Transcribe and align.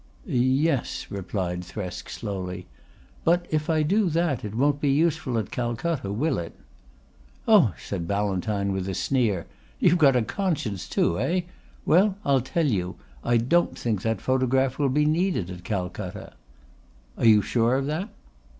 "Yes," 0.25 1.05
replied 1.11 1.61
Thresk 1.63 2.09
slowly. 2.09 2.65
"But 3.23 3.45
if 3.51 3.69
I 3.69 3.83
do 3.83 4.09
that, 4.09 4.43
it 4.43 4.55
won't 4.55 4.81
be 4.81 4.89
useful 4.89 5.37
at 5.37 5.51
Calcutta, 5.51 6.11
will 6.11 6.39
it?" 6.39 6.55
"Oh," 7.47 7.75
said 7.77 8.07
Ballantyne 8.07 8.71
with 8.73 8.89
a 8.89 8.95
sneer. 8.95 9.45
"You've 9.79 9.99
got 9.99 10.15
a 10.15 10.23
conscience 10.23 10.89
too, 10.89 11.19
eh? 11.19 11.41
Well, 11.85 12.17
I'll 12.25 12.41
tell 12.41 12.65
you. 12.65 12.95
I 13.23 13.37
don't 13.37 13.77
think 13.77 14.01
that 14.01 14.21
photograph 14.21 14.79
will 14.79 14.89
be 14.89 15.05
needed 15.05 15.51
at 15.51 15.63
Calcutta." 15.63 16.33
"Are 17.15 17.25
you 17.25 17.43
sure 17.43 17.75
of 17.75 17.85
that?" 17.85 18.09